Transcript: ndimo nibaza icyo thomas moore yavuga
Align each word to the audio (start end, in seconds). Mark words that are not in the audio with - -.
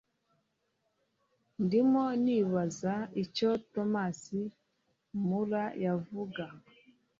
ndimo 1.63 2.03
nibaza 2.23 2.95
icyo 3.23 3.49
thomas 3.71 4.19
moore 5.27 5.65
yavuga 5.85 6.43